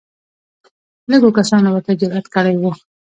لږو 1.11 1.29
کسانو 1.37 1.67
ورتلو 1.71 1.99
جرئت 2.01 2.25
کړی 2.35 2.55
وي 2.61 2.71